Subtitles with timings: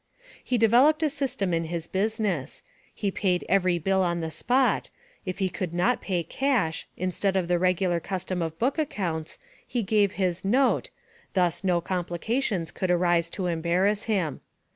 [0.43, 4.89] He developed a system in his business; he paid every bill on the spot;
[5.27, 9.37] if he could not pay cash, instead of the regular custom of book accounts,
[9.67, 10.89] he gave his note,
[11.35, 14.41] thus no complications could arise to embarrass him.